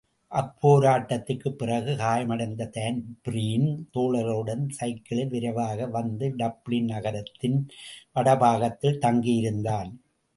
[0.31, 7.67] அப்போராட்டத்திற்குப் பிறகு காயமடைந்த தான்பிரீன் தோழர்களுடன் சைக்கிளில் விரைவாக வந்து டப்ளின் நகரத்தின்
[8.15, 9.91] வடபாகத்தில் தங்கியிருந்தான்.